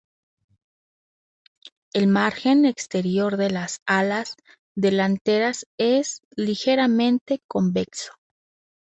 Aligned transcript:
El 1.93 2.07
margen 2.07 2.65
exterior 2.65 3.37
de 3.37 3.51
las 3.51 3.81
alas 3.85 4.35
delanteras 4.73 5.67
es 5.77 6.21
ligeramente 6.35 7.43
convexo. 7.47 8.11